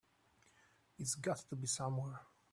It's 0.97 1.13
got 1.13 1.37
to 1.51 1.55
be 1.55 1.67
somewhere. 1.67 2.21